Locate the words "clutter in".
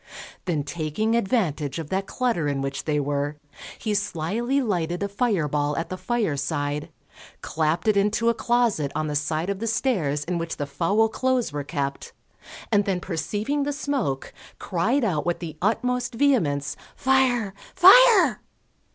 2.07-2.63